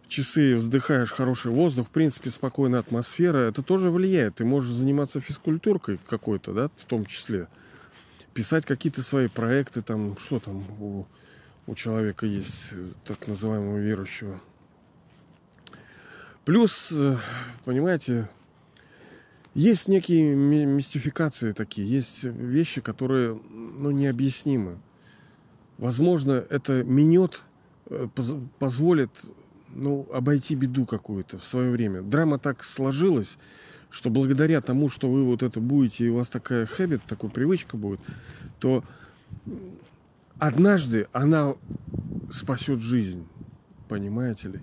часы 0.08 0.54
вздыхаешь 0.56 1.10
хороший 1.10 1.50
воздух, 1.50 1.88
в 1.88 1.90
принципе, 1.90 2.30
спокойная 2.30 2.80
атмосфера, 2.80 3.38
это 3.38 3.62
тоже 3.62 3.90
влияет. 3.90 4.36
Ты 4.36 4.44
можешь 4.44 4.70
заниматься 4.70 5.20
физкультуркой 5.20 5.98
какой-то, 6.06 6.52
да, 6.52 6.68
в 6.76 6.84
том 6.84 7.06
числе. 7.06 7.48
Писать 8.34 8.66
какие-то 8.66 9.02
свои 9.02 9.28
проекты, 9.28 9.82
там, 9.82 10.16
что 10.18 10.38
там 10.38 10.64
у, 10.80 11.06
у 11.66 11.74
человека 11.74 12.26
есть, 12.26 12.70
так 13.04 13.26
называемого 13.26 13.78
верующего. 13.78 14.40
Плюс, 16.44 16.92
э, 16.92 17.16
понимаете, 17.64 18.28
есть 19.54 19.88
некие 19.88 20.34
мистификации 20.34 21.52
такие, 21.52 21.86
есть 21.86 22.24
вещи, 22.24 22.80
которые 22.80 23.38
ну, 23.78 23.90
необъяснимы. 23.90 24.78
Возможно, 25.78 26.44
это 26.48 26.84
минет 26.84 27.42
э, 27.86 28.08
позволит 28.58 29.10
ну, 29.74 30.06
обойти 30.12 30.54
беду 30.54 30.86
какую-то 30.86 31.38
в 31.38 31.44
свое 31.44 31.70
время. 31.70 32.02
Драма 32.02 32.38
так 32.38 32.64
сложилась, 32.64 33.38
что 33.90 34.10
благодаря 34.10 34.60
тому, 34.60 34.88
что 34.88 35.10
вы 35.10 35.24
вот 35.24 35.42
это 35.42 35.60
будете, 35.60 36.06
и 36.06 36.08
у 36.08 36.16
вас 36.16 36.30
такая 36.30 36.66
хэбит, 36.66 37.02
такая 37.06 37.30
привычка 37.30 37.76
будет, 37.76 38.00
то 38.58 38.84
однажды 40.38 41.08
она 41.12 41.54
спасет 42.30 42.80
жизнь, 42.80 43.26
понимаете 43.88 44.48
ли? 44.48 44.60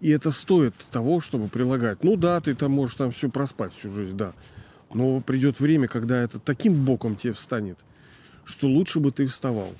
И 0.00 0.10
это 0.10 0.30
стоит 0.30 0.74
того, 0.90 1.20
чтобы 1.20 1.48
прилагать. 1.48 2.02
Ну 2.02 2.16
да, 2.16 2.40
ты 2.40 2.54
там 2.54 2.72
можешь 2.72 2.96
там 2.96 3.12
все 3.12 3.28
проспать 3.28 3.72
всю 3.72 3.90
жизнь, 3.90 4.16
да. 4.16 4.32
Но 4.92 5.20
придет 5.20 5.60
время, 5.60 5.88
когда 5.88 6.22
это 6.22 6.38
таким 6.38 6.84
боком 6.84 7.16
тебе 7.16 7.32
встанет, 7.32 7.84
что 8.44 8.66
лучше 8.66 8.98
бы 8.98 9.12
ты 9.12 9.26
вставал. 9.26 9.72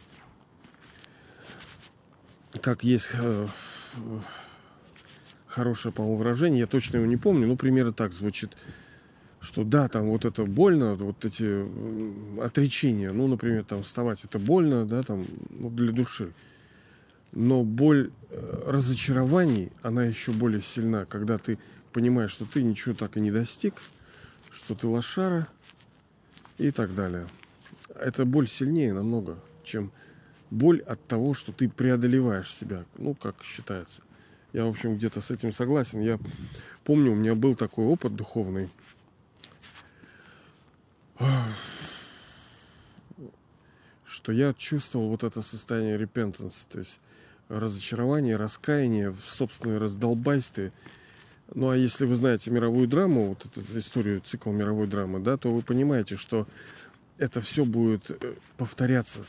Как 2.61 2.85
есть 2.85 3.11
э, 3.15 3.47
хорошее, 5.47 5.93
по-моему, 5.93 6.19
выражение, 6.19 6.61
я 6.61 6.67
точно 6.67 6.99
его 6.99 7.07
не 7.07 7.17
помню, 7.17 7.47
но 7.47 7.57
примерно 7.57 7.93
так 7.93 8.13
звучит, 8.13 8.57
что 9.41 9.65
да, 9.65 9.89
там 9.89 10.09
вот 10.09 10.25
это 10.25 10.45
больно, 10.45 10.95
вот 10.95 11.25
эти 11.25 11.65
отречения, 12.43 13.13
ну, 13.13 13.27
например, 13.27 13.65
там 13.65 13.83
вставать 13.83 14.25
это 14.25 14.39
больно, 14.39 14.85
да, 14.85 15.03
там, 15.03 15.25
ну, 15.51 15.71
для 15.71 15.93
души. 15.93 16.33
Но 17.33 17.65
боль 17.65 18.11
э, 18.31 18.63
разочарований, 18.67 19.71
она 19.83 20.05
еще 20.05 20.33
более 20.33 20.63
сильна, 20.63 21.05
когда 21.05 21.39
ты 21.39 21.59
понимаешь, 21.93 22.33
что 22.33 22.45
ты 22.45 22.63
ничего 22.63 22.95
так 22.95 23.17
и 23.17 23.21
не 23.21 23.31
достиг, 23.31 23.75
что 24.51 24.75
ты 24.75 24.87
лошара 24.87 25.49
и 26.59 26.71
так 26.71 26.95
далее. 26.95 27.27
Эта 27.95 28.25
боль 28.25 28.49
сильнее 28.49 28.93
намного, 28.93 29.39
чем 29.63 29.93
боль 30.51 30.81
от 30.81 31.05
того, 31.07 31.35
что 31.35 31.53
ты 31.53 31.69
преодолеваешь 31.69 32.53
себя, 32.53 32.85
ну, 32.99 33.15
как 33.15 33.43
считается. 33.43 34.03
Я, 34.53 34.65
в 34.65 34.69
общем, 34.69 34.97
где-то 34.97 35.21
с 35.21 35.31
этим 35.31 35.53
согласен. 35.53 36.01
Я 36.01 36.19
помню, 36.85 37.13
у 37.13 37.15
меня 37.15 37.35
был 37.37 37.55
такой 37.55 37.87
опыт 37.87 38.17
духовный. 38.17 38.69
Что 44.21 44.33
я 44.33 44.53
чувствовал 44.53 45.09
вот 45.09 45.25
это 45.25 45.41
состояние 45.41 45.97
repentance, 45.99 46.67
то 46.71 46.79
есть 46.79 47.01
разочарование, 47.49 48.37
раскаяние 48.37 49.13
в 49.13 49.25
собственной 49.25 49.79
раздолбайстве. 49.79 50.73
Ну 51.55 51.71
а 51.71 51.77
если 51.77 52.05
вы 52.05 52.15
знаете 52.17 52.51
мировую 52.51 52.87
драму, 52.87 53.31
вот 53.31 53.47
эту 53.47 53.79
историю, 53.79 54.21
цикл 54.21 54.51
мировой 54.51 54.89
драмы, 54.89 55.21
да, 55.21 55.39
то 55.39 55.51
вы 55.51 55.63
понимаете, 55.63 56.17
что 56.17 56.47
это 57.17 57.41
все 57.41 57.65
будет 57.65 58.11
э, 58.11 58.35
повторяться. 58.59 59.21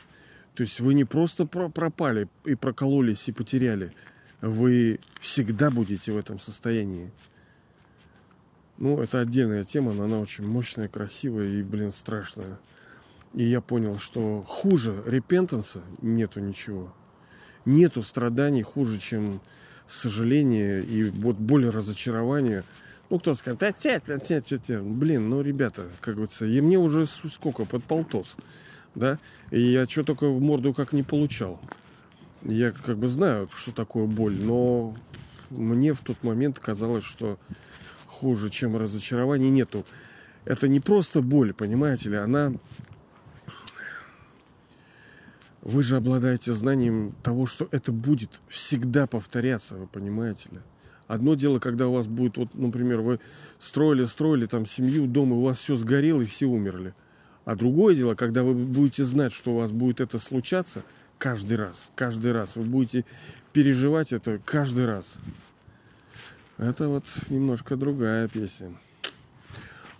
То 0.56 0.64
есть 0.64 0.82
вы 0.82 0.94
не 0.94 1.06
просто 1.06 1.46
пропали 1.46 2.28
и 2.44 2.56
прокололись 2.56 3.30
и 3.30 3.32
потеряли, 3.32 3.94
вы 4.42 5.00
всегда 5.22 5.72
будете 5.72 6.12
в 6.12 6.18
этом 6.18 6.38
состоянии. 6.38 7.12
Ну, 8.78 9.00
это 9.00 9.22
отдельная 9.22 9.64
тема, 9.64 9.94
но 9.94 10.04
она 10.04 10.20
очень 10.20 10.46
мощная, 10.46 10.90
красивая 10.90 11.48
и, 11.48 11.64
блин, 11.64 11.94
страшная. 11.94 12.60
И 13.34 13.44
я 13.44 13.62
понял, 13.62 13.98
что 13.98 14.44
хуже 14.46 15.02
репентанса 15.06 15.82
нету 16.02 16.39
ничего 16.39 16.94
нету 17.65 18.04
страданий 18.04 18.63
хуже, 18.63 19.00
чем 19.00 19.41
сожаление 19.86 20.84
и 20.84 21.10
вот 21.10 21.38
боль 21.38 21.70
разочарования. 21.70 22.63
Ну, 23.10 23.20
кто-то 23.20 23.38
скажет, 23.38 23.60
да, 23.60 23.72
тя, 23.72 24.00
тя, 24.00 24.20
тя, 24.20 24.41
тя, 24.41 24.58
тя. 24.58 24.82
блин, 24.82 25.30
ну, 25.30 25.41
ребята, 25.41 25.86
как 26.00 26.15
говорится, 26.15 26.46
и 26.46 26.62
мне 26.62 26.78
уже 26.78 27.06
сколько, 27.06 27.65
под 27.65 27.84
полтос, 27.84 28.38
да, 28.96 29.20
и 29.52 29.60
я 29.60 29.86
что 29.86 30.04
только 30.04 30.30
в 30.30 30.41
морду 30.41 30.74
как 30.74 30.94
не 30.94 31.04
получал. 31.04 31.60
Я 32.44 32.72
как 32.72 32.98
бы 32.98 33.08
знаю, 33.08 33.50
что 33.54 33.72
такое 33.72 34.06
боль, 34.06 34.41
но 34.41 34.96
мне 35.50 35.94
в 35.94 36.00
тот 36.00 36.24
момент 36.24 36.60
казалось, 36.60 37.04
что 37.04 37.38
хуже, 38.08 38.50
чем 38.50 38.78
разочарование, 38.78 39.50
нету. 39.50 39.86
Это 40.46 40.67
не 40.67 40.80
просто 40.80 41.22
боль, 41.22 41.54
понимаете 41.54 42.10
ли, 42.10 42.15
она 42.15 42.54
вы 45.62 45.84
же 45.84 45.95
обладаете 45.95 46.54
знанием 46.54 47.13
того, 47.24 47.45
что 47.45 47.67
это 47.71 47.91
будет 47.91 48.41
всегда 48.47 49.08
повторяться, 49.08 49.76
вы 49.76 49.88
понимаете 49.88 50.50
ли? 50.52 50.60
Одно 51.08 51.36
дело, 51.36 51.60
когда 51.60 51.88
у 51.88 51.93
вас 51.93 52.08
будет, 52.08 52.38
вот, 52.38 52.56
например, 52.56 53.02
вы 53.02 53.19
строили, 53.60 54.06
строили 54.06 54.45
там 54.45 54.65
семью, 54.65 55.08
дом, 55.08 55.32
и 55.32 55.36
у 55.36 55.41
вас 55.41 55.60
все 55.60 55.76
сгорело, 55.76 56.21
и 56.21 56.26
все 56.26 56.45
умерли. 56.45 56.93
А 57.43 57.56
другое 57.56 57.95
дело, 57.95 58.15
когда 58.15 58.43
вы 58.43 58.54
будете 58.54 59.04
знать, 59.04 59.34
что 59.34 59.52
у 59.52 59.58
вас 59.58 59.71
будет 59.71 60.00
это 60.00 60.19
случаться 60.19 60.84
каждый 61.17 61.58
раз, 61.58 61.91
каждый 61.95 62.32
раз. 62.32 62.56
Вы 62.56 62.63
будете 62.63 63.06
переживать 63.52 64.13
это 64.13 64.39
каждый 64.45 64.86
раз. 64.86 65.17
Это 66.58 66.88
вот 66.88 67.06
немножко 67.30 67.76
другая 67.76 68.28
песня. 68.28 68.71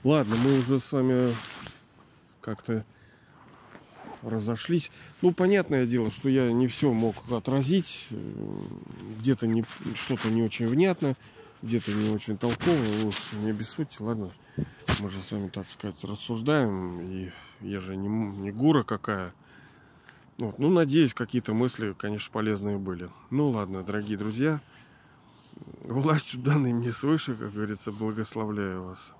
Ладно, 0.04 0.36
мы 0.44 0.60
уже 0.60 0.80
с 0.80 0.92
вами 0.92 1.34
как-то 2.40 2.86
разошлись. 4.22 4.92
Ну, 5.22 5.34
понятное 5.34 5.86
дело, 5.86 6.10
что 6.12 6.30
я 6.30 6.52
не 6.52 6.68
все 6.68 6.92
мог 6.92 7.16
отразить, 7.32 8.08
э, 8.12 8.16
где-то 9.20 9.48
не, 9.48 9.64
что-то 9.96 10.30
не 10.30 10.44
очень 10.44 10.68
внятно. 10.68 11.16
где-то 11.62 11.92
не 11.94 12.10
очень 12.10 12.38
толково, 12.38 12.84
уж 13.06 13.34
не 13.44 13.52
обессудьте, 13.52 13.98
ладно? 14.04 14.32
Мы 14.58 15.10
же 15.10 15.20
с 15.20 15.32
вами, 15.32 15.50
так 15.50 15.70
сказать, 15.70 16.04
рассуждаем, 16.04 17.02
и 17.02 17.32
я 17.62 17.82
же 17.82 17.96
не, 17.96 18.08
не 18.08 18.52
гура 18.52 18.84
какая. 18.84 19.34
Вот. 20.38 20.58
Ну, 20.58 20.70
надеюсь, 20.70 21.14
какие-то 21.14 21.54
мысли, 21.54 21.94
конечно, 21.98 22.32
полезные 22.32 22.78
были. 22.78 23.10
Ну, 23.30 23.52
ладно, 23.52 23.84
дорогие 23.84 24.18
друзья, 24.18 24.60
властью 25.84 26.40
данной 26.40 26.74
мне 26.74 26.92
свыше, 26.92 27.36
как 27.36 27.54
говорится, 27.54 27.92
благословляю 27.92 28.84
вас. 28.86 29.14